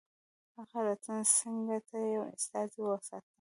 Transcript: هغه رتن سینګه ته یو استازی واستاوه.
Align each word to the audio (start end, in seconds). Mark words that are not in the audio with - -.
هغه 0.57 0.79
رتن 0.87 1.19
سینګه 1.37 1.77
ته 1.87 1.97
یو 2.13 2.23
استازی 2.35 2.81
واستاوه. 2.83 3.29